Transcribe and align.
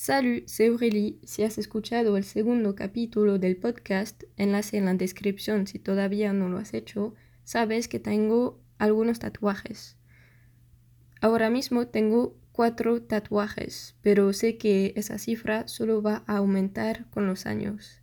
Salut, 0.00 0.44
c'est 0.46 0.68
Aurélie. 0.68 1.18
Si 1.24 1.42
has 1.42 1.58
escuchado 1.58 2.16
el 2.16 2.22
segundo 2.22 2.76
capítulo 2.76 3.40
del 3.40 3.56
podcast, 3.56 4.22
enlace 4.36 4.76
en 4.76 4.84
la 4.84 4.94
descripción 4.94 5.66
si 5.66 5.80
todavía 5.80 6.32
no 6.32 6.48
lo 6.48 6.58
has 6.58 6.72
hecho, 6.72 7.16
sabes 7.42 7.88
que 7.88 7.98
tengo 7.98 8.60
algunos 8.78 9.18
tatuajes. 9.18 9.96
Ahora 11.20 11.50
mismo 11.50 11.88
tengo 11.88 12.36
cuatro 12.52 13.02
tatuajes, 13.02 13.96
pero 14.00 14.32
sé 14.32 14.56
que 14.56 14.92
esa 14.94 15.18
cifra 15.18 15.66
solo 15.66 16.00
va 16.00 16.22
a 16.28 16.36
aumentar 16.36 17.10
con 17.10 17.26
los 17.26 17.44
años. 17.44 18.00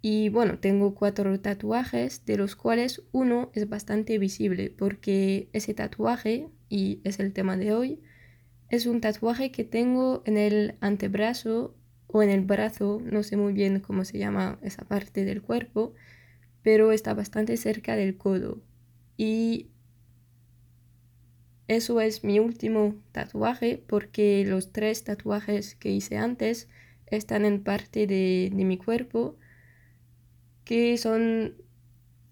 Y 0.00 0.30
bueno, 0.30 0.60
tengo 0.60 0.94
cuatro 0.94 1.38
tatuajes, 1.40 2.24
de 2.24 2.38
los 2.38 2.56
cuales 2.56 3.02
uno 3.12 3.50
es 3.52 3.68
bastante 3.68 4.16
visible, 4.16 4.74
porque 4.78 5.50
ese 5.52 5.74
tatuaje, 5.74 6.48
y 6.70 7.02
es 7.04 7.20
el 7.20 7.34
tema 7.34 7.58
de 7.58 7.74
hoy, 7.74 8.00
es 8.70 8.86
un 8.86 9.00
tatuaje 9.00 9.50
que 9.50 9.64
tengo 9.64 10.22
en 10.24 10.38
el 10.38 10.76
antebrazo 10.80 11.74
o 12.06 12.22
en 12.22 12.30
el 12.30 12.42
brazo, 12.42 13.02
no 13.04 13.22
sé 13.22 13.36
muy 13.36 13.52
bien 13.52 13.80
cómo 13.80 14.04
se 14.04 14.18
llama 14.18 14.58
esa 14.62 14.84
parte 14.84 15.24
del 15.24 15.42
cuerpo, 15.42 15.92
pero 16.62 16.92
está 16.92 17.12
bastante 17.12 17.56
cerca 17.56 17.96
del 17.96 18.16
codo. 18.16 18.62
Y 19.16 19.70
eso 21.66 22.00
es 22.00 22.24
mi 22.24 22.38
último 22.38 22.94
tatuaje 23.12 23.82
porque 23.86 24.44
los 24.46 24.72
tres 24.72 25.02
tatuajes 25.04 25.74
que 25.74 25.90
hice 25.90 26.16
antes 26.16 26.68
están 27.06 27.44
en 27.44 27.62
parte 27.62 28.06
de, 28.06 28.50
mi 28.54 28.76
cuerpo 28.76 29.36
que 30.64 30.96
son 30.96 31.54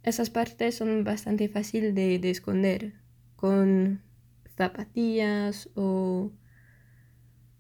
esas 0.05 0.30
partes 0.30 0.77
son 0.77 1.02
bastante 1.02 1.48
fácil 1.48 1.95
de, 1.95 2.20
de 2.20 2.30
esconder 2.30 2.95
con 3.34 4.02
zapatillas 4.59 5.71
o 5.75 6.33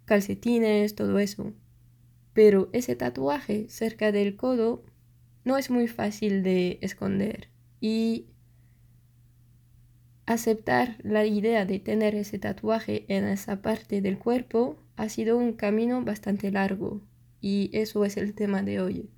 calcetines, 0.04 0.94
todo 0.94 1.18
eso. 1.18 1.54
Pero 2.34 2.68
ese 2.72 2.96
tatuaje 2.96 3.68
cerca 3.68 4.12
del 4.12 4.36
codo 4.36 4.84
no 5.44 5.56
es 5.56 5.70
muy 5.70 5.88
fácil 5.88 6.42
de 6.42 6.78
esconder 6.82 7.48
y 7.80 8.26
aceptar 10.26 10.98
la 11.02 11.24
idea 11.24 11.64
de 11.64 11.78
tener 11.78 12.14
ese 12.14 12.38
tatuaje 12.38 13.06
en 13.08 13.24
esa 13.24 13.62
parte 13.62 14.02
del 14.02 14.18
cuerpo 14.18 14.76
ha 14.96 15.08
sido 15.08 15.38
un 15.38 15.54
camino 15.54 16.04
bastante 16.04 16.50
largo 16.50 17.00
y 17.40 17.70
eso 17.72 18.04
es 18.04 18.16
el 18.16 18.34
tema 18.34 18.62
de 18.62 18.80
hoy. 18.80 19.10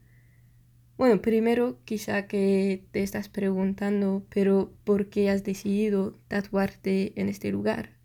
Bueno, 1.00 1.22
primero 1.22 1.78
quizá 1.86 2.26
que 2.26 2.84
te 2.90 3.02
estás 3.02 3.30
preguntando, 3.30 4.26
pero 4.28 4.74
¿por 4.84 5.08
qué 5.08 5.30
has 5.30 5.42
decidido 5.42 6.18
tatuarte 6.28 7.18
en 7.18 7.30
este 7.30 7.50
lugar? 7.50 7.96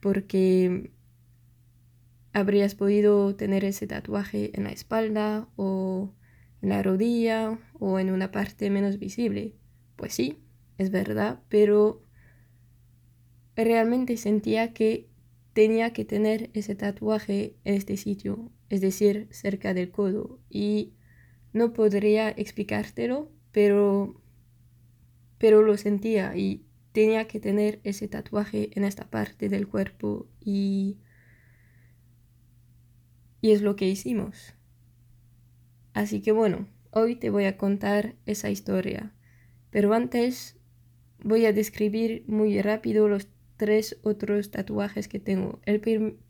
Porque 0.00 0.90
habrías 2.32 2.74
podido 2.74 3.36
tener 3.36 3.66
ese 3.66 3.86
tatuaje 3.86 4.50
en 4.54 4.64
la 4.64 4.70
espalda 4.70 5.46
o 5.56 6.14
en 6.62 6.70
la 6.70 6.82
rodilla 6.82 7.58
o 7.78 7.98
en 7.98 8.10
una 8.10 8.30
parte 8.30 8.70
menos 8.70 8.98
visible. 8.98 9.54
Pues 9.96 10.14
sí, 10.14 10.38
es 10.78 10.90
verdad, 10.90 11.42
pero 11.50 12.02
realmente 13.56 14.16
sentía 14.16 14.72
que 14.72 15.06
tenía 15.52 15.92
que 15.92 16.06
tener 16.06 16.48
ese 16.54 16.74
tatuaje 16.74 17.56
en 17.64 17.74
este 17.74 17.98
sitio, 17.98 18.50
es 18.70 18.80
decir, 18.80 19.28
cerca 19.32 19.74
del 19.74 19.90
codo. 19.90 20.40
Y 20.48 20.94
no 21.52 21.72
podría 21.72 22.30
explicártelo, 22.30 23.30
pero, 23.52 24.20
pero 25.38 25.62
lo 25.62 25.76
sentía 25.76 26.36
y 26.36 26.64
tenía 26.92 27.26
que 27.26 27.40
tener 27.40 27.80
ese 27.84 28.08
tatuaje 28.08 28.70
en 28.74 28.84
esta 28.84 29.08
parte 29.08 29.48
del 29.48 29.68
cuerpo 29.68 30.26
y, 30.40 30.98
y 33.40 33.52
es 33.52 33.62
lo 33.62 33.76
que 33.76 33.88
hicimos. 33.88 34.54
Así 35.94 36.20
que 36.20 36.32
bueno, 36.32 36.68
hoy 36.90 37.16
te 37.16 37.30
voy 37.30 37.44
a 37.44 37.56
contar 37.56 38.14
esa 38.26 38.50
historia, 38.50 39.12
pero 39.70 39.92
antes 39.94 40.56
voy 41.22 41.46
a 41.46 41.52
describir 41.52 42.24
muy 42.26 42.60
rápido 42.62 43.08
los 43.08 43.28
tres 43.56 43.98
otros 44.02 44.50
tatuajes 44.50 45.08
que 45.08 45.18
tengo. 45.18 45.60
El 45.66 45.80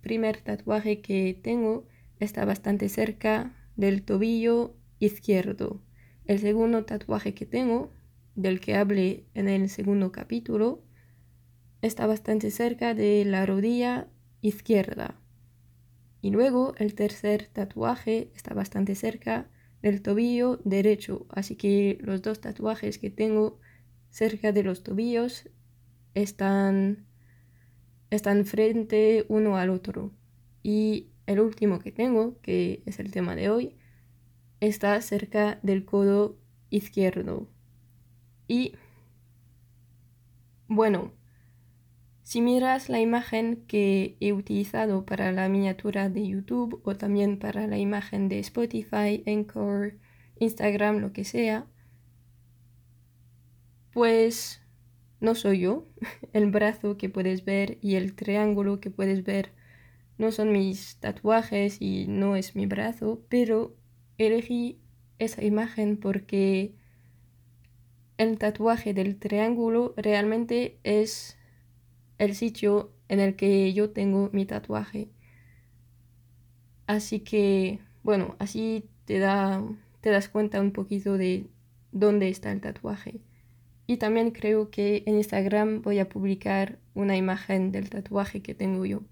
primer 0.01 0.41
tatuaje 0.41 1.01
que 1.01 1.39
tengo 1.41 1.87
está 2.19 2.45
bastante 2.45 2.89
cerca 2.89 3.55
del 3.77 4.03
tobillo 4.03 4.75
izquierdo. 4.99 5.83
El 6.25 6.39
segundo 6.39 6.85
tatuaje 6.85 7.35
que 7.35 7.47
tengo, 7.47 7.93
del 8.35 8.61
que 8.61 8.75
hablé 8.77 9.27
en 9.35 9.49
el 9.49 9.69
segundo 9.69 10.13
capítulo, 10.13 10.83
está 11.83 12.07
bastante 12.07 12.51
cerca 12.51 12.95
de 12.95 13.25
la 13.25 13.47
rodilla 13.47 14.09
izquierda. 14.41 15.21
Y 16.21 16.31
luego 16.31 16.75
el 16.79 16.95
tercer 16.95 17.49
tatuaje 17.53 18.31
está 18.35 18.55
bastante 18.55 18.95
cerca 18.95 19.49
del 19.83 20.03
tobillo 20.03 20.61
derecho. 20.65 21.27
Así 21.31 21.57
que 21.57 21.99
los 22.01 22.23
dos 22.23 22.41
tatuajes 22.41 22.99
que 22.99 23.11
tengo 23.11 23.61
cerca 24.11 24.53
de 24.53 24.65
los 24.65 24.83
tobillos 24.83 25.49
están, 26.15 27.07
están 28.11 28.45
frente 28.45 29.25
uno 29.29 29.57
al 29.57 29.71
otro. 29.71 30.13
Y 30.63 31.11
el 31.27 31.41
último 31.41 31.79
que 31.79 31.93
tengo, 31.93 32.41
que 32.41 32.83
es 32.87 32.99
el 32.99 33.13
tema 33.13 33.37
de 33.37 33.51
hoy, 33.51 33.78
está 34.61 35.01
cerca 35.01 35.59
del 35.63 35.85
codo 35.85 36.37
izquierdo. 36.71 37.49
Y 38.47 38.75
bueno, 40.67 41.13
si 42.29 42.43
miras 42.43 42.91
la 42.91 43.01
imagen 43.01 43.65
que 43.67 44.19
he 44.21 44.35
utilizado 44.35 45.07
para 45.07 45.33
la 45.33 45.49
miniatura 45.49 46.11
de 46.11 46.29
YouTube 46.29 46.81
o 46.85 46.95
también 46.95 47.39
para 47.39 47.67
la 47.67 47.79
imagen 47.79 48.29
de 48.29 48.39
Spotify, 48.41 49.23
Anchor, 49.27 49.99
Instagram, 50.39 50.99
lo 50.99 51.15
que 51.15 51.25
sea, 51.25 51.67
pues 53.95 54.61
no 55.21 55.35
soy 55.35 55.61
yo. 55.61 55.87
El 56.35 56.51
brazo 56.51 56.99
que 56.99 57.09
puedes 57.09 57.47
ver 57.47 57.79
y 57.81 57.95
el 57.95 58.15
triángulo 58.15 58.79
que 58.79 58.91
puedes 58.91 59.25
ver 59.25 59.53
no 60.19 60.31
son 60.31 60.53
mis 60.53 60.97
tatuajes 60.97 61.81
y 61.81 62.09
no 62.09 62.37
es 62.37 62.55
mi 62.55 62.67
brazo, 62.67 63.25
pero 63.31 63.75
elegí 64.19 64.79
esa 65.19 65.45
imagen 65.45 65.97
porque 65.97 66.75
el 68.19 68.39
tatuaje 68.39 68.95
del 68.95 69.17
triángulo 69.17 69.95
realmente 69.97 70.79
es 70.83 71.39
el 72.19 72.35
sitio 72.35 72.93
en 73.09 73.21
el 73.21 73.37
que 73.37 73.73
yo 73.73 73.91
tengo 73.91 74.29
mi 74.33 74.45
tatuaje. 74.45 75.09
Así 76.87 77.21
que, 77.21 77.81
bueno, 78.03 78.35
así 78.39 78.85
te, 79.05 79.21
te 80.01 80.11
das 80.11 80.29
cuenta 80.29 80.61
un 80.61 80.73
poquito 80.73 81.17
de 81.17 81.47
dónde 81.93 82.29
está 82.29 82.51
el 82.51 82.61
tatuaje. 82.61 83.21
Y 83.87 83.97
también 83.97 84.33
creo 84.33 84.71
que 84.71 85.05
en 85.07 85.17
Instagram 85.17 85.83
voy 85.83 85.99
a 85.99 86.09
publicar 86.09 86.79
una 86.95 87.17
imagen 87.17 87.73
del 87.73 87.89
tatuaje 87.89 88.43
que 88.43 88.55
tengo 88.55 88.85
yo. 88.85 89.03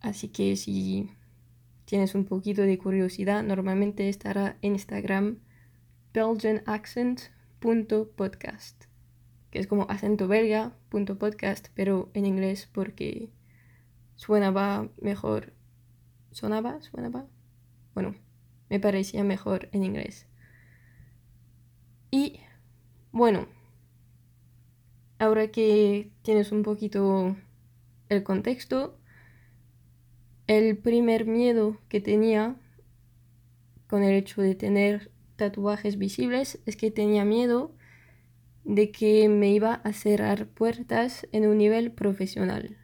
Así 0.00 0.28
que 0.28 0.56
si 0.56 1.10
tienes 1.94 2.16
un 2.16 2.24
poquito 2.24 2.62
de 2.62 2.76
curiosidad, 2.76 3.44
normalmente 3.44 4.08
estará 4.08 4.58
en 4.62 4.72
Instagram 4.72 5.38
belgianaccent.podcast, 6.12 8.86
que 9.52 9.60
es 9.60 9.68
como 9.68 9.86
acento 9.88 10.26
belga.podcast, 10.26 11.68
pero 11.72 12.10
en 12.12 12.26
inglés 12.26 12.68
porque 12.72 13.30
suenaba 14.16 14.88
mejor. 15.00 15.52
¿Sonaba? 16.32 16.82
¿Suenaba? 16.82 17.28
Bueno, 17.94 18.16
me 18.68 18.80
parecía 18.80 19.22
mejor 19.22 19.68
en 19.70 19.84
inglés. 19.84 20.26
Y 22.10 22.40
bueno, 23.12 23.46
ahora 25.20 25.46
que 25.52 26.10
tienes 26.22 26.50
un 26.50 26.64
poquito 26.64 27.36
el 28.08 28.24
contexto, 28.24 28.98
el 30.46 30.76
primer 30.76 31.26
miedo 31.26 31.78
que 31.88 32.00
tenía 32.00 32.56
con 33.86 34.02
el 34.02 34.14
hecho 34.14 34.42
de 34.42 34.54
tener 34.54 35.10
tatuajes 35.36 35.98
visibles 35.98 36.60
es 36.66 36.76
que 36.76 36.90
tenía 36.90 37.24
miedo 37.24 37.72
de 38.64 38.90
que 38.90 39.28
me 39.28 39.50
iba 39.52 39.74
a 39.74 39.92
cerrar 39.92 40.48
puertas 40.48 41.26
en 41.32 41.46
un 41.46 41.58
nivel 41.58 41.92
profesional. 41.92 42.76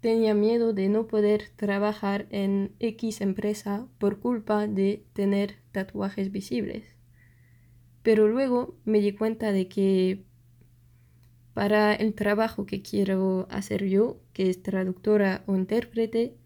Tenía 0.00 0.34
miedo 0.34 0.74
de 0.74 0.88
no 0.88 1.06
poder 1.06 1.44
trabajar 1.56 2.26
en 2.30 2.74
X 2.78 3.20
empresa 3.20 3.88
por 3.98 4.20
culpa 4.20 4.66
de 4.66 5.04
tener 5.14 5.56
tatuajes 5.72 6.30
visibles. 6.30 6.84
Pero 8.02 8.28
luego 8.28 8.76
me 8.84 9.00
di 9.00 9.12
cuenta 9.12 9.50
de 9.52 9.66
que 9.68 10.24
para 11.54 11.94
el 11.94 12.14
trabajo 12.14 12.66
que 12.66 12.82
quiero 12.82 13.46
hacer 13.50 13.86
yo, 13.86 14.20
que 14.32 14.50
es 14.50 14.62
traductora 14.62 15.44
o 15.46 15.56
intérprete, 15.56 16.36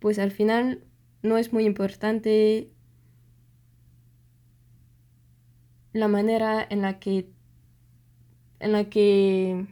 pues 0.00 0.18
al 0.18 0.32
final 0.32 0.84
no 1.22 1.38
es 1.38 1.52
muy 1.52 1.64
importante 1.64 2.70
la 5.92 6.08
manera 6.08 6.66
en 6.68 6.82
la 6.82 6.98
que 6.98 7.30
en 8.58 8.72
la 8.72 8.88
que 8.88 9.66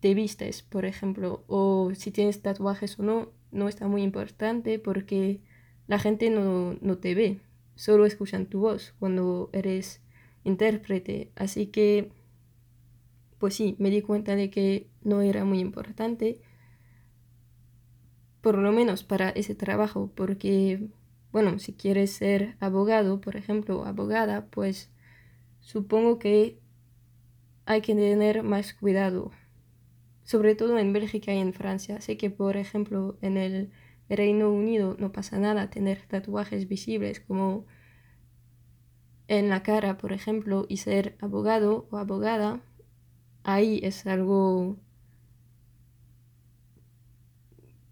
te 0.00 0.14
vistes, 0.14 0.62
por 0.62 0.84
ejemplo, 0.84 1.44
o 1.46 1.92
si 1.94 2.10
tienes 2.10 2.42
tatuajes 2.42 2.98
o 2.98 3.02
no, 3.02 3.32
no 3.50 3.68
está 3.68 3.88
muy 3.88 4.02
importante 4.02 4.78
porque 4.78 5.40
la 5.86 5.98
gente 5.98 6.30
no, 6.30 6.76
no 6.80 6.98
te 6.98 7.14
ve, 7.14 7.40
solo 7.74 8.06
escuchan 8.06 8.46
tu 8.46 8.60
voz 8.60 8.94
cuando 8.98 9.50
eres 9.52 10.02
intérprete. 10.44 11.30
Así 11.36 11.66
que, 11.66 12.10
pues 13.38 13.54
sí, 13.54 13.76
me 13.78 13.90
di 13.90 14.02
cuenta 14.02 14.36
de 14.36 14.50
que 14.50 14.88
no 15.02 15.20
era 15.22 15.44
muy 15.44 15.60
importante, 15.60 16.40
por 18.40 18.58
lo 18.58 18.72
menos 18.72 19.04
para 19.04 19.30
ese 19.30 19.54
trabajo, 19.54 20.12
porque, 20.14 20.88
bueno, 21.32 21.58
si 21.58 21.72
quieres 21.72 22.12
ser 22.12 22.56
abogado, 22.60 23.20
por 23.20 23.36
ejemplo, 23.36 23.84
abogada, 23.84 24.46
pues 24.46 24.90
supongo 25.60 26.18
que 26.18 26.60
hay 27.66 27.82
que 27.82 27.94
tener 27.94 28.42
más 28.42 28.72
cuidado, 28.74 29.30
sobre 30.24 30.54
todo 30.54 30.78
en 30.78 30.92
Bélgica 30.92 31.34
y 31.34 31.38
en 31.38 31.52
Francia. 31.52 32.00
Sé 32.00 32.16
que, 32.16 32.30
por 32.30 32.56
ejemplo, 32.56 33.18
en 33.20 33.36
el 33.36 33.70
Reino 34.08 34.50
Unido 34.50 34.96
no 34.98 35.12
pasa 35.12 35.38
nada 35.38 35.70
tener 35.70 36.00
tatuajes 36.08 36.66
visibles 36.68 37.20
como 37.20 37.66
en 39.26 39.50
la 39.50 39.62
cara, 39.62 39.98
por 39.98 40.12
ejemplo, 40.12 40.64
y 40.68 40.78
ser 40.78 41.16
abogado 41.20 41.86
o 41.90 41.98
abogada, 41.98 42.62
ahí 43.48 43.80
es 43.82 44.06
algo 44.06 44.76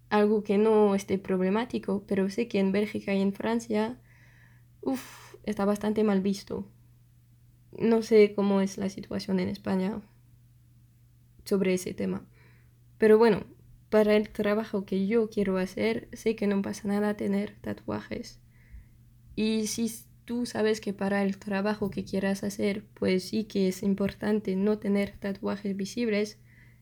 algo 0.09 0.43
que 0.43 0.57
no 0.59 0.93
esté 0.93 1.17
problemático, 1.17 2.03
pero 2.07 2.29
sé 2.29 2.47
que 2.47 2.59
en 2.59 2.71
Bélgica 2.71 3.13
y 3.13 3.21
en 3.21 3.33
Francia, 3.33 3.99
uff, 4.81 5.35
está 5.43 5.65
bastante 5.65 6.03
mal 6.03 6.21
visto. 6.21 6.69
No 7.77 8.03
sé 8.03 8.33
cómo 8.35 8.61
es 8.61 8.77
la 8.77 8.89
situación 8.89 9.39
en 9.39 9.49
España 9.49 10.01
sobre 11.43 11.73
ese 11.73 11.93
tema. 11.93 12.25
Pero 12.99 13.17
bueno, 13.17 13.43
para 13.89 14.15
el 14.15 14.29
trabajo 14.29 14.85
que 14.85 15.07
yo 15.07 15.29
quiero 15.29 15.57
hacer, 15.57 16.07
sé 16.13 16.35
que 16.35 16.47
no 16.47 16.61
pasa 16.61 16.87
nada 16.87 17.17
tener 17.17 17.55
tatuajes. 17.61 18.39
Y 19.35 19.67
si 19.67 19.91
tú 20.27 20.45
sabes 20.45 20.81
que 20.81 20.91
para 20.91 21.23
el 21.23 21.37
trabajo 21.37 21.89
que 21.89 22.03
quieras 22.03 22.43
hacer, 22.43 22.85
pues 22.93 23.29
sí 23.29 23.45
que 23.45 23.69
es 23.69 23.81
importante 23.81 24.57
no 24.57 24.77
tener 24.77 25.17
tatuajes 25.17 25.75
visibles, 25.77 26.37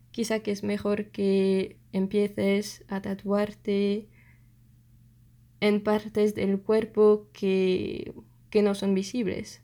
quizá 0.09 0.39
que 0.39 0.49
es 0.49 0.63
mejor 0.63 1.11
que 1.11 1.77
empieces 1.93 2.83
a 2.87 3.03
tatuarte 3.03 4.09
en 5.59 5.83
partes 5.83 6.33
del 6.33 6.59
cuerpo 6.59 7.29
que, 7.33 8.15
que 8.49 8.63
no 8.63 8.73
son 8.73 8.95
visibles 8.95 9.61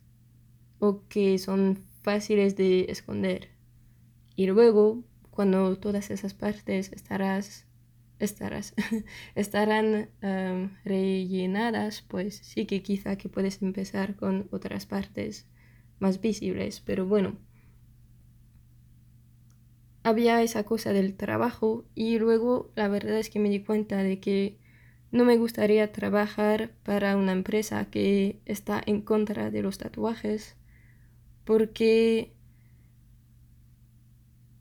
o 0.78 1.08
que 1.08 1.40
son 1.40 1.80
fáciles 2.04 2.56
de 2.56 2.86
esconder. 2.90 3.50
Y 4.36 4.46
luego 4.46 5.04
cuando 5.32 5.80
todas 5.80 6.12
esas 6.12 6.36
partes 6.36 6.92
estarás, 6.92 7.66
estarás, 8.26 8.74
estarán 9.36 10.10
rellenadas, 10.84 12.02
pues 12.02 12.38
sí 12.38 12.66
que 12.66 12.82
quizá 12.82 13.18
que 13.18 13.30
puedes 13.30 13.62
empezar 13.62 14.16
con 14.16 14.48
otras 14.52 14.86
partes 14.86 15.48
más 16.00 16.22
visibles, 16.22 16.82
pero 16.82 17.06
bueno. 17.06 17.38
Había 20.04 20.42
esa 20.42 20.64
cosa 20.64 20.94
del 20.94 21.16
trabajo 21.16 21.86
y 21.94 22.18
luego 22.18 22.72
la 22.76 22.88
verdad 22.88 23.18
es 23.18 23.30
que 23.30 23.40
me 23.40 23.50
di 23.50 23.64
cuenta 23.64 24.02
de 24.02 24.20
que 24.20 24.58
no 25.12 25.26
me 25.26 25.38
gustaría 25.38 25.92
trabajar 25.92 26.72
para 26.84 27.18
una 27.18 27.34
empresa 27.34 27.86
que 27.92 28.40
está 28.46 28.82
en 28.86 29.02
contra 29.02 29.52
de 29.52 29.62
los 29.62 29.78
tatuajes 29.78 30.56
porque 31.44 32.34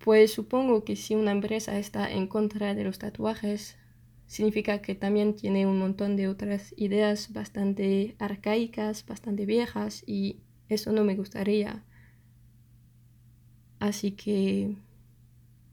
pues 0.04 0.32
supongo 0.32 0.84
que 0.84 0.96
si 0.96 1.14
una 1.14 1.30
empresa 1.30 1.78
está 1.78 2.10
en 2.10 2.26
contra 2.26 2.74
de 2.74 2.84
los 2.84 2.98
tatuajes, 2.98 3.76
significa 4.26 4.80
que 4.80 4.94
también 4.94 5.34
tiene 5.34 5.66
un 5.66 5.78
montón 5.78 6.16
de 6.16 6.28
otras 6.28 6.72
ideas 6.76 7.32
bastante 7.32 8.16
arcaicas, 8.18 9.04
bastante 9.06 9.44
viejas 9.44 10.02
y 10.06 10.40
eso 10.68 10.92
no 10.92 11.04
me 11.04 11.16
gustaría. 11.16 11.84
Así 13.78 14.12
que, 14.12 14.76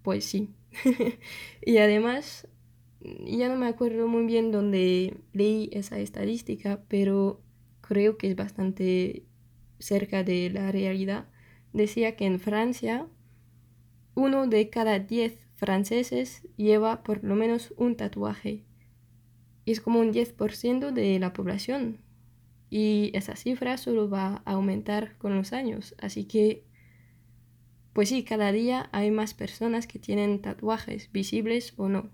pues 0.04 0.26
sí. 0.26 0.50
y 1.66 1.78
además, 1.78 2.48
ya 3.26 3.48
no 3.48 3.56
me 3.56 3.68
acuerdo 3.68 4.08
muy 4.08 4.26
bien 4.26 4.52
dónde 4.52 5.18
leí 5.34 5.70
esa 5.72 6.00
estadística, 6.00 6.84
pero 6.90 7.42
creo 7.82 8.18
que 8.18 8.30
es 8.30 8.36
bastante 8.36 9.24
cerca 9.80 10.24
de 10.24 10.50
la 10.50 10.72
realidad. 10.72 11.28
Decía 11.74 12.16
que 12.16 12.26
en 12.26 12.40
Francia 12.40 13.08
uno 14.18 14.48
de 14.48 14.72
cada 14.72 14.98
diez 14.98 15.38
franceses 15.58 16.42
lleva 16.58 17.04
por 17.04 17.24
lo 17.24 17.36
menos 17.36 17.72
un 17.78 17.96
tatuaje. 17.96 18.64
Y 19.64 19.72
es 19.72 19.80
como 19.80 20.00
un 20.00 20.12
10% 20.12 20.92
de 20.92 21.20
la 21.20 21.34
población. 21.34 22.00
Y 22.72 23.12
esa 23.14 23.36
cifra 23.36 23.78
solo 23.78 24.10
va 24.10 24.42
a 24.44 24.54
aumentar 24.54 25.20
con 25.20 25.36
los 25.36 25.54
años. 25.54 25.94
Así 26.02 26.26
que, 26.26 26.66
pues 27.94 28.10
sí, 28.10 28.24
cada 28.24 28.52
día 28.52 28.90
hay 28.92 29.12
más 29.12 29.36
personas 29.36 29.86
que 29.86 30.00
tienen 30.00 30.42
tatuajes, 30.42 31.12
visibles 31.12 31.76
o 31.78 31.88
no. 31.88 32.10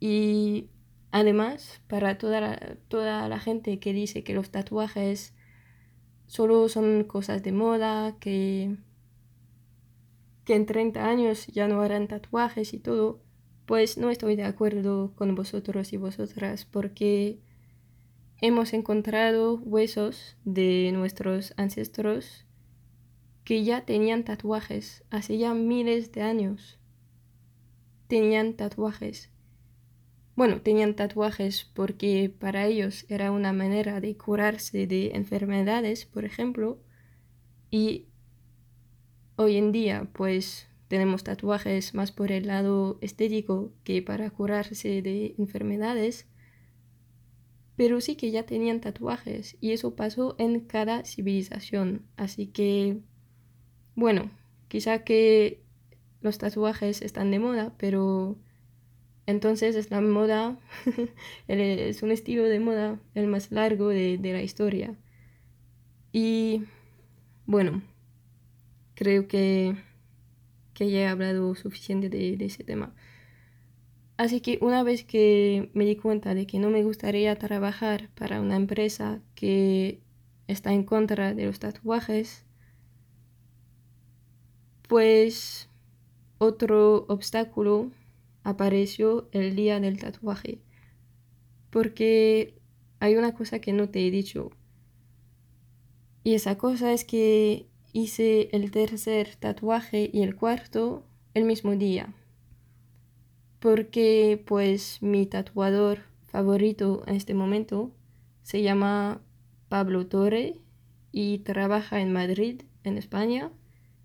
Y 0.00 0.70
además, 1.10 1.82
para 1.86 2.16
toda 2.16 2.78
toda 2.88 3.28
la 3.28 3.40
gente 3.40 3.78
que 3.78 3.92
dice 3.92 4.24
que 4.24 4.32
los 4.32 4.50
tatuajes 4.50 5.34
solo 6.26 6.66
son 6.70 7.04
cosas 7.04 7.42
de 7.42 7.52
moda, 7.52 8.16
que 8.20 8.78
que 10.44 10.54
en 10.54 10.66
30 10.66 11.06
años 11.06 11.46
ya 11.48 11.68
no 11.68 11.80
harán 11.80 12.08
tatuajes 12.08 12.74
y 12.74 12.78
todo, 12.78 13.20
pues 13.66 13.96
no 13.96 14.10
estoy 14.10 14.36
de 14.36 14.44
acuerdo 14.44 15.12
con 15.14 15.34
vosotros 15.34 15.92
y 15.92 15.96
vosotras 15.96 16.66
porque 16.66 17.40
hemos 18.40 18.74
encontrado 18.74 19.56
huesos 19.56 20.36
de 20.44 20.90
nuestros 20.92 21.54
ancestros 21.56 22.44
que 23.44 23.64
ya 23.64 23.84
tenían 23.84 24.24
tatuajes 24.24 25.04
hace 25.10 25.38
ya 25.38 25.54
miles 25.54 26.12
de 26.12 26.22
años. 26.22 26.78
Tenían 28.08 28.54
tatuajes. 28.54 29.30
Bueno, 30.36 30.60
tenían 30.60 30.96
tatuajes 30.96 31.64
porque 31.74 32.34
para 32.38 32.66
ellos 32.66 33.06
era 33.08 33.30
una 33.30 33.52
manera 33.52 34.00
de 34.00 34.16
curarse 34.16 34.86
de 34.86 35.12
enfermedades, 35.14 36.06
por 36.06 36.24
ejemplo, 36.24 36.80
y 37.70 38.08
Hoy 39.36 39.56
en 39.56 39.72
día, 39.72 40.08
pues 40.12 40.68
tenemos 40.86 41.24
tatuajes 41.24 41.92
más 41.92 42.12
por 42.12 42.30
el 42.30 42.46
lado 42.46 42.98
estético 43.00 43.72
que 43.82 44.00
para 44.00 44.30
curarse 44.30 45.02
de 45.02 45.34
enfermedades, 45.38 46.28
pero 47.74 48.00
sí 48.00 48.14
que 48.14 48.30
ya 48.30 48.46
tenían 48.46 48.80
tatuajes 48.80 49.56
y 49.60 49.72
eso 49.72 49.96
pasó 49.96 50.36
en 50.38 50.60
cada 50.60 51.04
civilización. 51.04 52.06
Así 52.16 52.46
que, 52.46 53.00
bueno, 53.96 54.30
quizá 54.68 55.02
que 55.02 55.64
los 56.20 56.38
tatuajes 56.38 57.02
están 57.02 57.32
de 57.32 57.40
moda, 57.40 57.74
pero 57.76 58.38
entonces 59.26 59.74
es 59.74 59.90
la 59.90 60.00
moda, 60.00 60.60
es 61.48 62.04
un 62.04 62.12
estilo 62.12 62.44
de 62.44 62.60
moda 62.60 63.00
el 63.16 63.26
más 63.26 63.50
largo 63.50 63.88
de, 63.88 64.16
de 64.16 64.32
la 64.32 64.42
historia. 64.42 64.94
Y 66.12 66.62
bueno 67.46 67.82
creo 68.94 69.28
que, 69.28 69.76
que 70.74 70.90
ya 70.90 71.00
he 71.00 71.06
hablado 71.06 71.54
suficiente 71.54 72.08
de, 72.08 72.36
de 72.36 72.44
ese 72.44 72.64
tema. 72.64 72.94
Así 74.16 74.40
que 74.40 74.58
una 74.60 74.82
vez 74.82 75.04
que 75.04 75.70
me 75.74 75.84
di 75.84 75.96
cuenta 75.96 76.34
de 76.34 76.46
que 76.46 76.58
no 76.60 76.70
me 76.70 76.84
gustaría 76.84 77.36
trabajar 77.36 78.10
para 78.14 78.40
una 78.40 78.56
empresa 78.56 79.20
que 79.34 80.00
está 80.46 80.72
en 80.72 80.84
contra 80.84 81.34
de 81.34 81.46
los 81.46 81.58
tatuajes, 81.58 82.44
pues 84.88 85.68
otro 86.38 87.06
obstáculo 87.08 87.90
apareció 88.44 89.28
el 89.32 89.56
día 89.56 89.80
del 89.80 89.98
tatuaje. 89.98 90.60
Porque 91.70 92.60
hay 93.00 93.16
una 93.16 93.34
cosa 93.34 93.58
que 93.58 93.72
no 93.72 93.88
te 93.88 94.06
he 94.06 94.10
dicho. 94.10 94.50
Y 96.22 96.34
esa 96.34 96.56
cosa 96.56 96.92
es 96.92 97.04
que 97.04 97.66
hice 97.94 98.48
el 98.50 98.72
tercer 98.72 99.36
tatuaje 99.36 100.10
y 100.12 100.22
el 100.22 100.34
cuarto 100.34 101.06
el 101.32 101.44
mismo 101.44 101.76
día. 101.76 102.12
Porque 103.60 104.42
pues 104.44 105.00
mi 105.00 105.26
tatuador 105.26 106.00
favorito 106.26 107.04
en 107.06 107.14
este 107.14 107.34
momento 107.34 107.92
se 108.42 108.62
llama 108.62 109.22
Pablo 109.68 110.08
Torre 110.08 110.56
y 111.12 111.38
trabaja 111.38 112.00
en 112.00 112.12
Madrid, 112.12 112.62
en 112.82 112.98
España, 112.98 113.52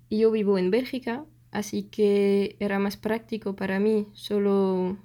y 0.07 0.19
yo 0.19 0.31
vivo 0.31 0.59
en 0.59 0.69
Bélgica, 0.69 1.25
así 1.49 1.83
que 1.83 2.57
era 2.59 2.77
más 2.77 2.95
práctico 2.95 3.55
para 3.55 3.79
mí 3.79 4.07
solo 4.13 4.99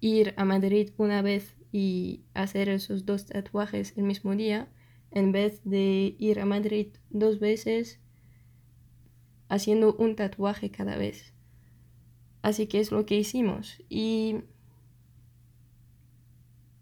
ir 0.00 0.32
a 0.36 0.44
Madrid 0.44 0.90
una 0.96 1.22
vez 1.22 1.56
y 1.72 2.20
hacer 2.34 2.68
esos 2.68 3.04
dos 3.04 3.26
tatuajes 3.26 3.94
el 3.96 4.04
mismo 4.04 4.36
día 4.36 4.68
en 5.10 5.32
vez 5.32 5.60
de 5.64 6.16
ir 6.18 6.40
a 6.40 6.46
Madrid 6.46 6.88
dos 7.10 7.38
veces 7.38 8.00
haciendo 9.48 9.94
un 9.96 10.16
tatuaje 10.16 10.70
cada 10.70 10.96
vez. 10.96 11.32
Así 12.42 12.66
que 12.66 12.80
es 12.80 12.92
lo 12.92 13.06
que 13.06 13.16
hicimos. 13.16 13.82
Y 13.88 14.36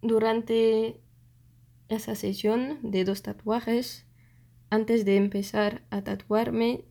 durante 0.01 0.99
esa 1.89 2.15
sesión 2.15 2.79
de 2.83 3.03
dos 3.03 3.21
tatuajes, 3.21 4.05
antes 4.69 5.05
de 5.05 5.17
empezar 5.17 5.85
a 5.89 6.03
tatuarme, 6.03 6.85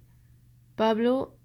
Pablo 0.76 1.37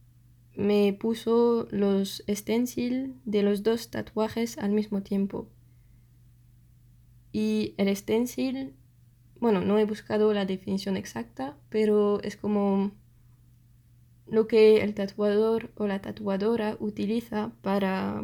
me 0.56 0.94
puso 0.94 1.68
los 1.72 2.24
stencil 2.28 3.16
de 3.26 3.44
los 3.44 3.64
dos 3.64 3.90
tatuajes 3.90 4.58
al 4.58 4.72
mismo 4.72 5.04
tiempo. 5.04 5.48
Y 7.32 7.76
el 7.78 7.96
stencil, 7.96 8.74
bueno, 9.40 9.62
no 9.62 9.80
he 9.80 9.86
buscado 9.86 10.34
la 10.34 10.46
definición 10.46 10.98
exacta, 10.98 11.58
pero 11.70 12.22
es 12.22 12.36
como 12.36 12.92
lo 14.28 14.48
que 14.48 14.82
el 14.82 14.94
tatuador 14.94 15.72
o 15.76 15.88
la 15.88 16.02
tatuadora 16.02 16.78
utiliza 16.80 17.52
para, 17.62 18.22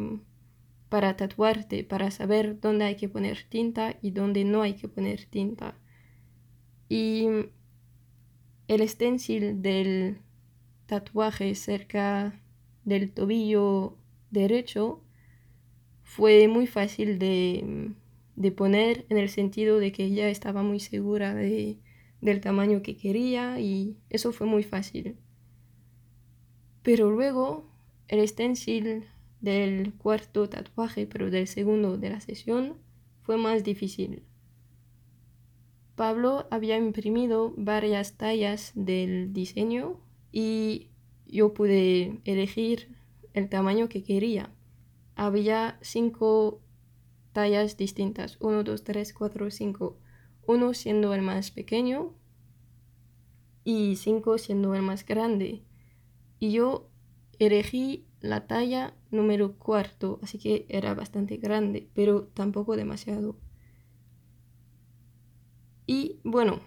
para 0.88 1.16
tatuarte, 1.16 1.84
para 1.84 2.10
saber 2.10 2.60
dónde 2.60 2.84
hay 2.84 2.96
que 2.96 3.08
poner 3.08 3.44
tinta 3.48 3.96
y 4.02 4.10
dónde 4.10 4.44
no 4.44 4.62
hay 4.62 4.74
que 4.74 4.88
poner 4.88 5.24
tinta. 5.24 5.74
Y 6.88 7.26
el 8.68 8.88
stencil 8.88 9.62
del 9.62 10.18
tatuaje 10.86 11.54
cerca 11.54 12.40
del 12.84 13.10
tobillo 13.10 13.96
derecho 14.30 15.00
fue 16.02 16.46
muy 16.46 16.66
fácil 16.66 17.18
de, 17.18 17.94
de 18.36 18.52
poner 18.52 19.06
en 19.08 19.16
el 19.16 19.28
sentido 19.28 19.78
de 19.78 19.92
que 19.92 20.10
ya 20.10 20.28
estaba 20.28 20.62
muy 20.62 20.78
segura 20.78 21.34
de, 21.34 21.78
del 22.20 22.40
tamaño 22.40 22.82
que 22.82 22.96
quería 22.96 23.58
y 23.60 23.96
eso 24.10 24.32
fue 24.32 24.46
muy 24.46 24.62
fácil. 24.62 25.16
Pero 26.82 27.10
luego 27.10 27.72
el 28.08 28.26
stencil 28.28 29.04
del 29.40 29.94
cuarto 29.94 30.48
tatuaje, 30.48 31.06
pero 31.06 31.30
del 31.30 31.46
segundo 31.46 31.98
de 31.98 32.10
la 32.10 32.20
sesión, 32.20 32.74
fue 33.22 33.36
más 33.38 33.64
difícil. 33.64 34.22
Pablo 35.96 36.46
había 36.50 36.76
imprimido 36.76 37.54
varias 37.56 38.18
tallas 38.18 38.72
del 38.74 39.32
diseño 39.32 39.98
y 40.30 40.90
yo 41.26 41.54
pude 41.54 42.20
elegir 42.24 42.94
el 43.32 43.48
tamaño 43.48 43.88
que 43.88 44.04
quería. 44.04 44.52
Había 45.14 45.78
cinco 45.80 46.60
tallas 47.36 47.76
distintas, 47.76 48.38
1, 48.40 48.64
2, 48.64 48.82
3, 48.82 49.12
4, 49.12 49.50
5. 49.50 49.98
Uno 50.46 50.72
siendo 50.72 51.12
el 51.12 51.20
más 51.20 51.50
pequeño 51.50 52.14
y 53.62 53.96
5 53.96 54.38
siendo 54.38 54.74
el 54.74 54.80
más 54.80 55.04
grande. 55.04 55.62
Y 56.38 56.52
yo 56.52 56.88
elegí 57.38 58.06
la 58.22 58.46
talla 58.46 58.94
número 59.10 59.58
cuarto, 59.58 60.18
así 60.22 60.38
que 60.38 60.64
era 60.70 60.94
bastante 60.94 61.36
grande, 61.36 61.90
pero 61.92 62.22
tampoco 62.28 62.74
demasiado. 62.74 63.36
Y 65.86 66.20
bueno, 66.24 66.60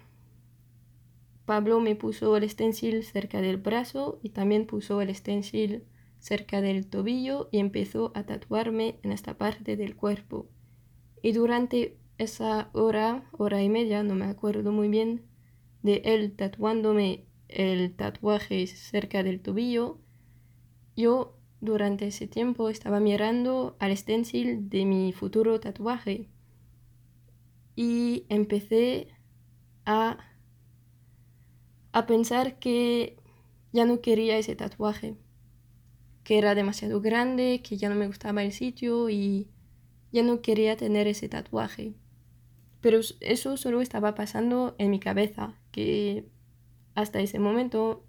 Pablo 1.46 1.80
me 1.80 1.96
puso 1.96 2.38
el 2.38 2.48
stencil 2.48 3.04
cerca 3.04 3.42
del 3.42 3.58
brazo 3.58 4.20
y 4.22 4.30
también 4.30 4.68
puso 4.68 5.02
el 5.02 5.16
stencil 5.16 5.86
cerca 6.20 6.62
del 6.62 6.86
tobillo 6.86 7.50
y 7.52 7.58
empezó 7.58 8.12
a 8.14 8.28
tatuarme 8.28 9.00
en 9.02 9.12
esta 9.12 9.36
parte 9.36 9.76
del 9.76 9.96
cuerpo. 9.96 10.48
Y 11.22 11.32
durante 11.34 11.98
esa 12.18 12.70
hora, 12.74 13.30
hora 13.38 13.62
y 13.62 13.70
media, 13.70 14.04
no 14.04 14.16
me 14.16 14.26
acuerdo 14.26 14.72
muy 14.72 14.90
bien, 14.90 15.24
de 15.82 16.02
él 16.06 16.36
tatuándome 16.36 17.26
el 17.48 17.96
tatuaje 17.96 18.66
cerca 18.68 19.24
del 19.24 19.42
tobillo, 19.42 19.98
yo 20.96 21.36
durante 21.62 22.08
ese 22.08 22.28
tiempo 22.28 22.70
estaba 22.70 23.00
mirando 23.00 23.76
al 23.80 23.96
stencil 23.96 24.70
de 24.70 24.86
mi 24.86 25.14
futuro 25.14 25.60
tatuaje 25.60 26.30
y 27.76 28.26
empecé 28.30 29.08
a, 29.86 30.18
a 31.92 32.06
pensar 32.06 32.60
que 32.60 33.18
ya 33.72 33.86
no 33.86 34.02
quería 34.02 34.38
ese 34.38 34.56
tatuaje, 34.56 35.16
que 36.24 36.38
era 36.38 36.56
demasiado 36.56 37.02
grande, 37.02 37.62
que 37.64 37.78
ya 37.78 37.90
no 37.90 37.96
me 37.96 38.08
gustaba 38.08 38.44
el 38.44 38.52
sitio 38.52 39.10
y 39.10 39.50
ya 40.12 40.24
no 40.24 40.42
quería 40.42 40.76
tener 40.78 41.08
ese 41.08 41.30
tatuaje. 41.30 41.94
Pero 42.82 43.00
eso 43.20 43.58
solo 43.58 43.82
estaba 43.82 44.16
pasando 44.16 44.76
en 44.78 44.90
mi 44.90 45.00
cabeza, 45.00 45.54
que 45.72 46.26
hasta 46.96 47.20
ese 47.20 47.40
momento 47.40 48.04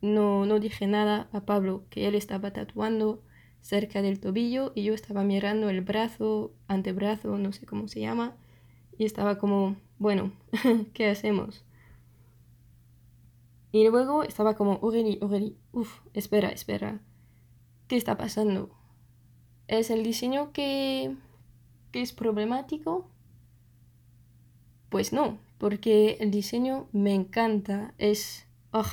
no, 0.00 0.46
no 0.46 0.60
dije 0.60 0.86
nada 0.86 1.28
a 1.32 1.44
Pablo, 1.44 1.84
que 1.90 2.06
él 2.08 2.14
estaba 2.14 2.52
tatuando 2.52 3.22
cerca 3.60 4.02
del 4.02 4.20
tobillo 4.20 4.72
y 4.74 4.84
yo 4.84 4.94
estaba 4.94 5.24
mirando 5.24 5.68
el 5.68 5.80
brazo, 5.80 6.52
antebrazo, 6.68 7.38
no 7.38 7.52
sé 7.52 7.66
cómo 7.66 7.88
se 7.88 8.00
llama, 8.00 8.36
y 8.96 9.04
estaba 9.04 9.38
como, 9.38 9.76
bueno, 9.98 10.32
¿qué 10.94 11.08
hacemos? 11.08 11.64
Y 13.70 13.86
luego 13.88 14.22
estaba 14.22 14.56
como, 14.56 14.80
Aurélie, 14.82 15.18
Aurélie, 15.20 15.56
uff, 15.72 16.00
espera, 16.14 16.48
espera, 16.48 17.00
¿qué 17.86 17.96
está 17.96 18.16
pasando? 18.16 18.70
¿Es 19.66 19.90
el 19.90 20.02
diseño 20.02 20.52
que 20.52 21.14
que 21.92 22.02
es 22.02 22.12
problemático? 22.12 23.10
Pues 24.88 25.12
no, 25.12 25.38
porque 25.58 26.16
el 26.20 26.30
diseño 26.30 26.88
me 26.92 27.14
encanta, 27.14 27.94
es... 27.98 28.46
Ah, 28.72 28.90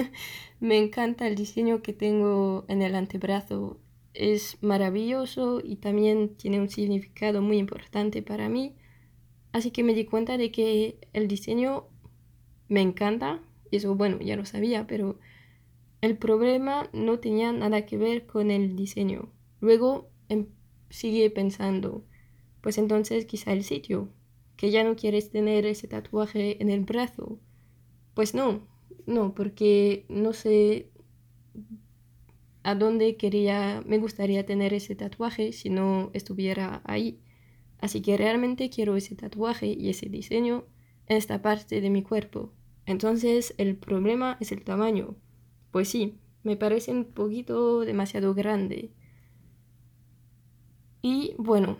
me 0.60 0.78
encanta 0.78 1.26
el 1.26 1.36
diseño 1.36 1.82
que 1.82 1.92
tengo 1.92 2.64
en 2.68 2.82
el 2.82 2.94
antebrazo, 2.94 3.78
es 4.12 4.58
maravilloso 4.62 5.60
y 5.62 5.76
también 5.76 6.36
tiene 6.36 6.60
un 6.60 6.68
significado 6.68 7.42
muy 7.42 7.58
importante 7.58 8.22
para 8.22 8.48
mí. 8.48 8.74
Así 9.52 9.70
que 9.70 9.82
me 9.82 9.94
di 9.94 10.04
cuenta 10.04 10.36
de 10.36 10.50
que 10.50 10.98
el 11.12 11.28
diseño 11.28 11.86
me 12.68 12.80
encanta, 12.80 13.40
eso 13.70 13.94
bueno, 13.94 14.20
ya 14.20 14.36
lo 14.36 14.44
sabía, 14.44 14.86
pero 14.86 15.18
el 16.00 16.16
problema 16.16 16.88
no 16.92 17.18
tenía 17.18 17.52
nada 17.52 17.86
que 17.86 17.96
ver 17.96 18.26
con 18.26 18.50
el 18.50 18.76
diseño. 18.76 19.30
Luego 19.60 20.10
em, 20.28 20.46
sigue 20.90 21.30
pensando, 21.30 22.04
pues 22.64 22.78
entonces 22.78 23.26
quizá 23.26 23.52
el 23.52 23.62
sitio, 23.62 24.08
que 24.56 24.70
ya 24.70 24.84
no 24.84 24.96
quieres 24.96 25.30
tener 25.30 25.66
ese 25.66 25.86
tatuaje 25.86 26.62
en 26.62 26.70
el 26.70 26.80
brazo. 26.80 27.38
Pues 28.14 28.34
no, 28.34 28.66
no, 29.04 29.34
porque 29.34 30.06
no 30.08 30.32
sé 30.32 30.88
a 32.62 32.74
dónde 32.74 33.16
quería, 33.16 33.82
me 33.86 33.98
gustaría 33.98 34.46
tener 34.46 34.72
ese 34.72 34.94
tatuaje 34.94 35.52
si 35.52 35.68
no 35.68 36.08
estuviera 36.14 36.80
ahí. 36.86 37.20
Así 37.82 38.00
que 38.00 38.16
realmente 38.16 38.70
quiero 38.70 38.96
ese 38.96 39.14
tatuaje 39.14 39.66
y 39.66 39.90
ese 39.90 40.08
diseño 40.08 40.64
en 41.06 41.18
esta 41.18 41.42
parte 41.42 41.82
de 41.82 41.90
mi 41.90 42.02
cuerpo. 42.02 42.54
Entonces 42.86 43.54
el 43.58 43.76
problema 43.76 44.38
es 44.40 44.52
el 44.52 44.64
tamaño. 44.64 45.16
Pues 45.70 45.90
sí, 45.90 46.18
me 46.42 46.56
parece 46.56 46.92
un 46.92 47.04
poquito 47.04 47.80
demasiado 47.80 48.32
grande. 48.32 48.90
Y 51.02 51.34
bueno, 51.36 51.76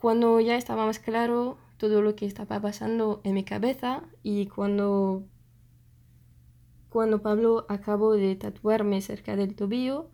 cuando 0.00 0.40
ya 0.40 0.56
estaba 0.56 0.86
más 0.86 0.98
claro 0.98 1.58
todo 1.76 2.00
lo 2.00 2.16
que 2.16 2.24
estaba 2.24 2.58
pasando 2.58 3.20
en 3.22 3.34
mi 3.34 3.44
cabeza 3.44 4.02
y 4.22 4.46
cuando, 4.46 5.24
cuando 6.88 7.20
Pablo 7.20 7.66
acabó 7.68 8.14
de 8.14 8.34
tatuarme 8.34 9.02
cerca 9.02 9.36
del 9.36 9.54
tobillo, 9.54 10.08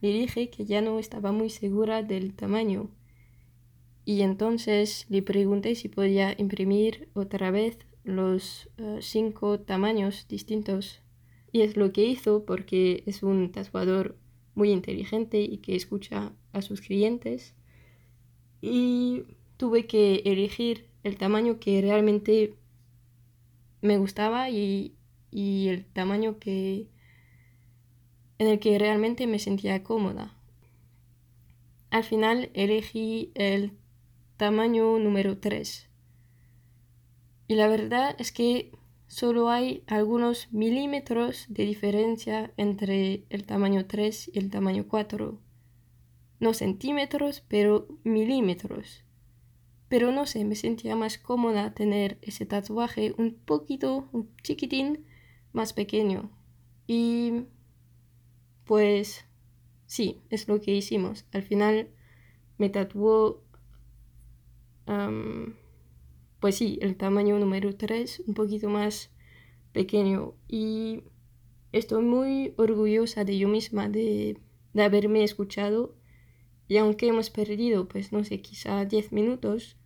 le 0.00 0.08
dije 0.08 0.50
que 0.50 0.64
ya 0.64 0.80
no 0.80 0.98
estaba 0.98 1.30
muy 1.30 1.50
segura 1.50 2.02
del 2.02 2.34
tamaño. 2.34 2.90
Y 4.04 4.22
entonces 4.22 5.06
le 5.08 5.22
pregunté 5.22 5.76
si 5.76 5.88
podía 5.88 6.34
imprimir 6.36 7.08
otra 7.14 7.52
vez 7.52 7.78
los 8.02 8.70
eh, 8.78 8.98
cinco 9.02 9.60
tamaños 9.60 10.26
distintos. 10.26 11.00
Y 11.52 11.60
es 11.60 11.76
lo 11.76 11.92
que 11.92 12.04
hizo 12.04 12.44
porque 12.44 13.04
es 13.06 13.22
un 13.22 13.52
tatuador 13.52 14.16
muy 14.56 14.72
inteligente 14.72 15.40
y 15.40 15.58
que 15.58 15.76
escucha 15.76 16.32
a 16.52 16.60
sus 16.60 16.80
clientes 16.80 17.54
y 18.62 19.24
tuve 19.58 19.86
que 19.86 20.22
elegir 20.24 20.86
el 21.02 21.18
tamaño 21.18 21.58
que 21.58 21.82
realmente 21.82 22.54
me 23.82 23.98
gustaba 23.98 24.48
y, 24.48 24.94
y 25.30 25.68
el 25.68 25.84
tamaño 25.84 26.38
que 26.38 26.88
en 28.38 28.46
el 28.46 28.60
que 28.60 28.78
realmente 28.78 29.26
me 29.26 29.38
sentía 29.38 29.82
cómoda. 29.82 30.34
Al 31.90 32.04
final 32.04 32.50
elegí 32.54 33.32
el 33.34 33.76
tamaño 34.36 34.98
número 34.98 35.38
3. 35.38 35.88
Y 37.48 37.54
la 37.54 37.68
verdad 37.68 38.16
es 38.18 38.32
que 38.32 38.72
solo 39.08 39.50
hay 39.50 39.84
algunos 39.86 40.52
milímetros 40.52 41.46
de 41.48 41.66
diferencia 41.66 42.52
entre 42.56 43.24
el 43.28 43.44
tamaño 43.44 43.86
3 43.86 44.30
y 44.32 44.38
el 44.38 44.50
tamaño 44.50 44.86
4 44.88 45.38
no 46.42 46.54
centímetros, 46.54 47.44
pero 47.46 47.86
milímetros. 48.02 49.04
Pero 49.88 50.10
no 50.10 50.26
sé, 50.26 50.44
me 50.44 50.56
sentía 50.56 50.96
más 50.96 51.16
cómoda 51.16 51.72
tener 51.72 52.18
ese 52.20 52.46
tatuaje 52.46 53.14
un 53.16 53.34
poquito, 53.34 54.08
un 54.10 54.28
chiquitín 54.42 55.06
más 55.52 55.72
pequeño. 55.72 56.30
Y 56.88 57.44
pues 58.64 59.24
sí, 59.86 60.20
es 60.30 60.48
lo 60.48 60.60
que 60.60 60.74
hicimos. 60.74 61.26
Al 61.32 61.44
final 61.44 61.88
me 62.58 62.70
tatuó 62.70 63.44
pues 66.40 66.56
sí, 66.56 66.78
el 66.82 66.96
tamaño 66.96 67.38
número 67.38 67.76
3, 67.76 68.24
un 68.26 68.34
poquito 68.34 68.68
más 68.68 69.12
pequeño. 69.72 70.34
Y 70.48 71.04
estoy 71.70 72.02
muy 72.02 72.52
orgullosa 72.56 73.24
de 73.24 73.38
yo 73.38 73.46
misma, 73.46 73.88
de, 73.88 74.40
de 74.72 74.82
haberme 74.82 75.22
escuchado. 75.22 75.94
Y 76.72 76.78
aunque 76.78 77.06
hemos 77.06 77.28
perdido, 77.28 77.86
pues 77.86 78.12
no 78.12 78.24
sé, 78.24 78.40
quizá 78.40 78.86
10 78.86 79.12
minutos, 79.12 79.76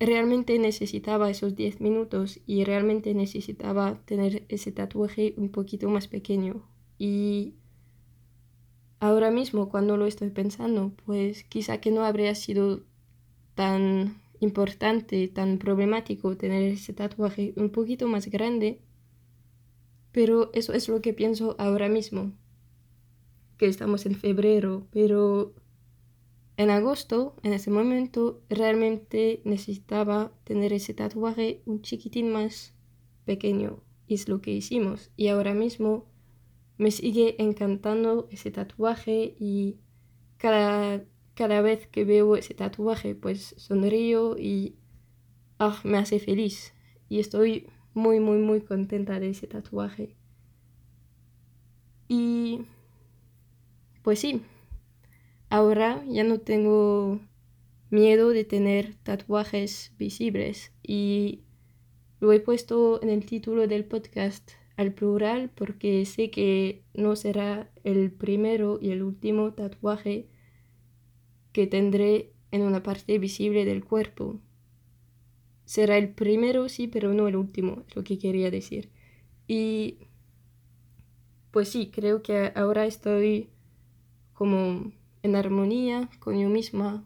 realmente 0.00 0.58
necesitaba 0.58 1.28
esos 1.28 1.54
10 1.54 1.82
minutos 1.82 2.40
y 2.46 2.64
realmente 2.64 3.12
necesitaba 3.12 4.00
tener 4.06 4.46
ese 4.48 4.72
tatuaje 4.72 5.34
un 5.36 5.50
poquito 5.50 5.90
más 5.90 6.08
pequeño. 6.08 6.66
Y 6.96 7.52
ahora 8.98 9.30
mismo, 9.30 9.68
cuando 9.68 9.98
lo 9.98 10.06
estoy 10.06 10.30
pensando, 10.30 10.94
pues 11.04 11.44
quizá 11.44 11.82
que 11.82 11.90
no 11.90 12.02
habría 12.02 12.34
sido 12.34 12.80
tan 13.54 14.22
importante, 14.40 15.28
tan 15.28 15.58
problemático 15.58 16.38
tener 16.38 16.62
ese 16.62 16.94
tatuaje 16.94 17.52
un 17.56 17.68
poquito 17.68 18.08
más 18.08 18.28
grande, 18.28 18.80
pero 20.12 20.48
eso 20.54 20.72
es 20.72 20.88
lo 20.88 21.02
que 21.02 21.12
pienso 21.12 21.56
ahora 21.58 21.90
mismo, 21.90 22.32
que 23.56 23.66
estamos 23.66 24.06
en 24.06 24.16
febrero, 24.16 24.86
pero 24.90 25.54
en 26.56 26.70
agosto, 26.70 27.34
en 27.42 27.52
ese 27.52 27.70
momento, 27.70 28.40
realmente 28.48 29.40
necesitaba 29.44 30.32
tener 30.44 30.72
ese 30.72 30.94
tatuaje 30.94 31.62
un 31.66 31.82
chiquitín 31.82 32.30
más 32.30 32.74
pequeño. 33.24 33.82
Y 34.06 34.14
es 34.14 34.28
lo 34.28 34.40
que 34.40 34.52
hicimos. 34.52 35.10
Y 35.16 35.28
ahora 35.28 35.54
mismo 35.54 36.06
me 36.78 36.90
sigue 36.90 37.42
encantando 37.42 38.28
ese 38.30 38.50
tatuaje 38.50 39.34
y 39.38 39.78
cada, 40.36 41.04
cada 41.34 41.60
vez 41.60 41.86
que 41.86 42.04
veo 42.04 42.36
ese 42.36 42.54
tatuaje 42.54 43.14
pues 43.14 43.54
sonrío 43.56 44.36
y 44.38 44.76
ah, 45.58 45.80
me 45.84 45.98
hace 45.98 46.20
feliz. 46.20 46.72
Y 47.08 47.18
estoy 47.18 47.66
muy, 47.94 48.20
muy, 48.20 48.38
muy 48.38 48.60
contenta 48.60 49.18
de 49.18 49.30
ese 49.30 49.46
tatuaje. 49.46 50.16
Y 52.08 52.66
pues 54.04 54.20
sí, 54.20 54.42
Ahora 55.54 56.04
ya 56.08 56.24
no 56.24 56.40
tengo 56.40 57.20
miedo 57.88 58.30
de 58.30 58.44
tener 58.44 58.96
tatuajes 59.04 59.92
visibles 59.98 60.72
y 60.82 61.44
lo 62.18 62.32
he 62.32 62.40
puesto 62.40 63.00
en 63.00 63.08
el 63.08 63.24
título 63.24 63.68
del 63.68 63.84
podcast 63.84 64.50
al 64.76 64.92
plural 64.92 65.52
porque 65.54 66.04
sé 66.06 66.32
que 66.32 66.82
no 66.92 67.14
será 67.14 67.70
el 67.84 68.10
primero 68.10 68.80
y 68.82 68.90
el 68.90 69.04
último 69.04 69.52
tatuaje 69.52 70.26
que 71.52 71.68
tendré 71.68 72.32
en 72.50 72.62
una 72.62 72.82
parte 72.82 73.16
visible 73.20 73.64
del 73.64 73.84
cuerpo. 73.84 74.40
Será 75.66 75.98
el 75.98 76.08
primero, 76.08 76.68
sí, 76.68 76.88
pero 76.88 77.14
no 77.14 77.28
el 77.28 77.36
último, 77.36 77.84
es 77.86 77.94
lo 77.94 78.02
que 78.02 78.18
quería 78.18 78.50
decir. 78.50 78.90
Y 79.46 79.98
pues 81.52 81.68
sí, 81.68 81.92
creo 81.94 82.24
que 82.24 82.50
ahora 82.56 82.86
estoy 82.86 83.53
como 84.34 84.92
en 85.22 85.36
armonía 85.36 86.10
con 86.18 86.38
yo 86.38 86.48
misma 86.48 87.04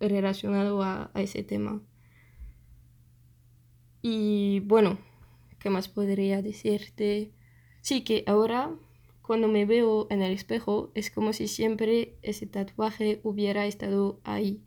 relacionado 0.00 0.82
a, 0.82 1.10
ese 1.14 1.42
tema. 1.42 1.80
Y 4.02 4.60
bueno, 4.60 4.98
¿qué 5.58 5.70
más 5.70 5.88
podría 5.88 6.42
decirte? 6.42 7.32
Sí, 7.82 8.02
que 8.02 8.24
ahora 8.26 8.74
cuando 9.22 9.46
me 9.46 9.66
veo 9.66 10.06
en 10.10 10.22
el 10.22 10.32
espejo 10.32 10.90
es 10.94 11.10
como 11.10 11.32
si 11.32 11.46
siempre 11.46 12.16
ese 12.22 12.46
tatuaje 12.46 13.20
hubiera 13.22 13.66
estado 13.66 14.20
ahí. 14.24 14.64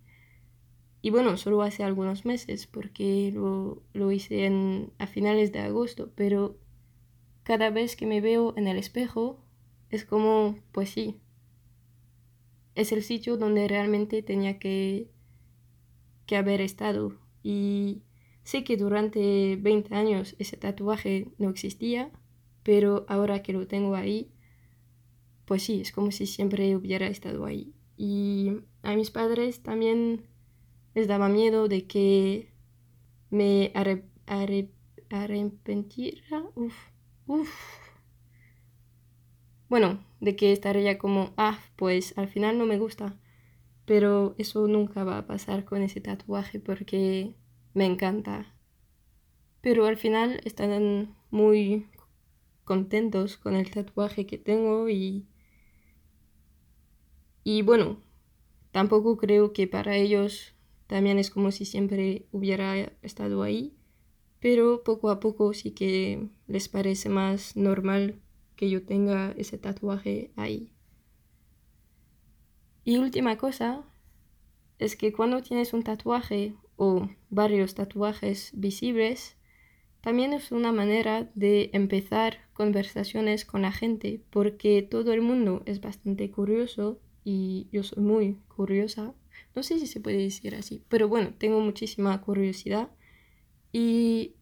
Y 1.01 1.09
bueno, 1.09 1.35
solo 1.35 1.63
hace 1.63 1.83
algunos 1.83 2.23
meses 2.23 2.67
porque 2.67 3.31
lo, 3.33 3.83
lo 3.93 4.11
hice 4.11 4.45
en, 4.45 4.93
a 4.99 5.07
finales 5.07 5.51
de 5.51 5.59
agosto, 5.59 6.11
pero 6.15 6.55
cada 7.41 7.71
vez 7.71 7.97
que 7.97 8.05
me 8.05 8.21
veo 8.21 8.53
en 8.55 8.67
el 8.67 8.77
espejo 8.77 9.42
es 9.93 10.05
como, 10.05 10.57
pues 10.71 10.89
sí, 10.89 11.19
es 12.73 12.91
el 12.91 13.03
sitio 13.03 13.37
donde 13.37 13.67
realmente 13.67 14.23
tenía 14.23 14.57
que, 14.57 15.11
que 16.25 16.35
haber 16.35 16.61
estado. 16.61 17.13
Y 17.43 18.01
sé 18.43 18.63
que 18.63 18.75
durante 18.75 19.55
20 19.57 19.93
años 19.93 20.35
ese 20.39 20.57
tatuaje 20.57 21.27
no 21.37 21.51
existía, 21.51 22.09
pero 22.63 23.05
ahora 23.07 23.43
que 23.43 23.53
lo 23.53 23.67
tengo 23.67 23.93
ahí, 23.93 24.31
pues 25.45 25.61
sí, 25.61 25.81
es 25.81 25.91
como 25.91 26.11
si 26.11 26.25
siempre 26.25 26.75
hubiera 26.75 27.05
estado 27.05 27.45
ahí. 27.45 27.71
Y 27.95 28.61
a 28.81 28.95
mis 28.95 29.11
padres 29.11 29.61
también 29.61 30.25
les 30.95 31.07
daba 31.07 31.29
miedo 31.29 31.67
de 31.67 31.85
que 31.85 32.51
me 33.29 33.71
arrepentiera. 33.75 36.43
Uf, 36.55 36.73
uf 37.27 37.82
bueno, 39.73 39.97
de 40.19 40.35
que 40.35 40.51
estaría 40.51 40.99
como, 40.99 41.33
ah, 41.35 41.59
pues 41.77 42.15
al 42.15 42.27
final 42.27 42.59
no 42.59 42.67
me 42.67 42.77
gusta. 42.77 43.17
Pero 43.85 44.35
eso 44.37 44.67
nunca 44.67 45.03
va 45.03 45.17
a 45.17 45.25
pasar 45.25 45.65
con 45.65 45.81
ese 45.81 45.99
tatuaje 45.99 46.59
porque 46.59 47.33
me 47.73 47.87
encanta. 47.87 48.53
Pero 49.61 49.87
al 49.87 49.97
final 49.97 50.41
están 50.45 51.15
muy 51.31 51.87
contentos 52.65 53.37
con 53.37 53.55
el 53.55 53.71
tatuaje 53.71 54.27
que 54.27 54.37
tengo 54.37 54.89
y... 54.89 55.25
Y 57.43 57.63
bueno, 57.63 57.97
tampoco 58.71 59.17
creo 59.17 59.53
que 59.53 59.65
para 59.65 59.95
ellos 59.95 60.53
también 60.85 61.17
es 61.17 61.31
como 61.31 61.49
si 61.49 61.65
siempre 61.65 62.27
hubiera 62.31 62.77
estado 63.01 63.41
ahí, 63.41 63.73
pero 64.39 64.83
poco 64.83 65.09
a 65.09 65.19
poco 65.19 65.51
sí 65.55 65.71
que 65.71 66.27
les 66.45 66.69
parece 66.69 67.09
más 67.09 67.57
normal 67.57 68.19
que 68.55 68.69
yo 68.69 68.83
tenga 68.85 69.33
ese 69.37 69.57
tatuaje 69.57 70.31
ahí. 70.35 70.71
Y 72.83 72.97
última 72.97 73.37
cosa 73.37 73.83
es 74.79 74.95
que 74.95 75.13
cuando 75.13 75.41
tienes 75.41 75.73
un 75.73 75.83
tatuaje 75.83 76.55
o 76.75 77.09
varios 77.29 77.75
tatuajes 77.75 78.51
visibles, 78.53 79.37
también 80.01 80.33
es 80.33 80.51
una 80.51 80.73
manera 80.73 81.31
de 81.33 81.69
empezar 81.71 82.39
conversaciones 82.51 83.45
con 83.45 83.61
la 83.61 83.71
gente, 83.71 84.21
porque 84.29 84.81
todo 84.81 85.13
el 85.13 85.21
mundo 85.21 85.63
es 85.65 85.79
bastante 85.79 86.29
curioso 86.29 86.99
y 87.23 87.69
yo 87.71 87.83
soy 87.83 88.03
muy 88.03 88.39
curiosa. 88.49 89.13
No 89.55 89.63
sé 89.63 89.79
si 89.79 89.87
se 89.87 90.01
puede 90.01 90.17
decir 90.17 90.55
así, 90.55 90.83
pero 90.89 91.07
bueno, 91.07 91.33
tengo 91.37 91.61
muchísima 91.61 92.19
curiosidad 92.21 92.89
y 93.71 94.35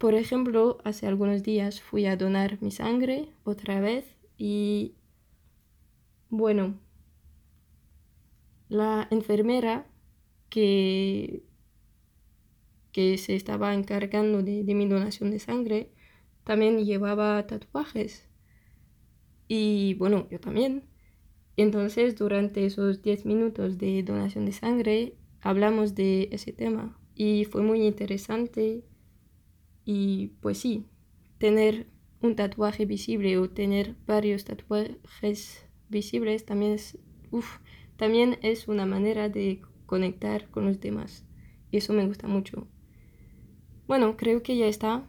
por 0.00 0.14
ejemplo, 0.14 0.78
hace 0.82 1.06
algunos 1.06 1.42
días 1.42 1.82
fui 1.82 2.06
a 2.06 2.16
donar 2.16 2.56
mi 2.62 2.70
sangre 2.70 3.28
otra 3.44 3.80
vez 3.80 4.16
y 4.38 4.94
bueno, 6.30 6.80
la 8.70 9.06
enfermera 9.10 9.86
que, 10.48 11.44
que 12.92 13.18
se 13.18 13.36
estaba 13.36 13.74
encargando 13.74 14.42
de, 14.42 14.62
mi 14.74 14.88
donación 14.88 15.30
de 15.30 15.38
sangre 15.38 15.92
también 16.44 16.82
llevaba 16.82 17.46
tatuajes. 17.46 18.26
Y 19.48 19.96
bueno, 19.98 20.26
yo 20.30 20.40
también. 20.40 20.84
Entonces, 21.58 22.16
durante 22.16 22.64
esos 22.64 23.02
10 23.02 23.26
minutos 23.26 23.76
de 23.76 24.02
donación 24.02 24.46
de 24.46 24.52
sangre, 24.52 25.18
hablamos 25.42 25.94
de 25.94 26.30
ese 26.32 26.54
tema 26.54 26.98
y 27.14 27.44
fue 27.44 27.60
muy 27.60 27.82
interesante 27.86 28.86
y 29.84 30.28
pues 30.40 30.58
sí, 30.58 30.86
tener 31.38 31.86
un 32.22 32.36
tatuaje 32.36 32.84
visible 32.84 33.38
o 33.38 33.48
tener 33.48 33.96
varios 34.06 34.44
tatuajes 34.44 35.66
visibles 35.88 36.44
también 36.44 36.72
es, 36.72 36.98
también 37.96 38.38
es 38.42 38.68
una 38.68 38.86
manera 38.86 39.28
de 39.28 39.62
conectar 39.86 40.50
con 40.50 40.66
los 40.66 40.80
demás. 40.80 41.24
Y 41.70 41.78
eso 41.78 41.92
me 41.92 42.06
gusta 42.06 42.26
mucho. 42.26 42.66
Bueno, 43.86 44.16
creo 44.16 44.42
que 44.42 44.56
ya 44.56 44.66
está. 44.66 45.04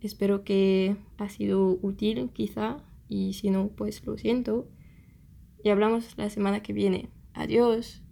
Espero 0.00 0.44
que 0.44 0.96
ha 1.18 1.28
sido 1.28 1.78
útil 1.82 2.30
quizá. 2.32 2.84
Y 3.08 3.34
si 3.34 3.50
no, 3.50 3.68
pues 3.68 4.04
lo 4.06 4.16
siento. 4.16 4.68
Y 5.62 5.70
hablamos 5.70 6.16
la 6.16 6.30
semana 6.30 6.62
que 6.62 6.72
viene. 6.72 7.10
Adiós. 7.34 8.02